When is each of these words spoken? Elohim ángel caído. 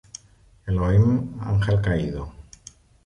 Elohim 0.65 1.37
ángel 1.39 1.79
caído. 1.83 2.33